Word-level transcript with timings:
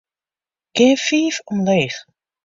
Gean 0.75 0.95
fiif 1.05 1.37
omleech. 1.51 1.97